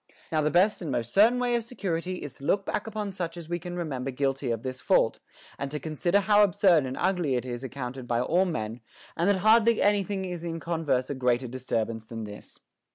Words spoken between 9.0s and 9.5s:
and that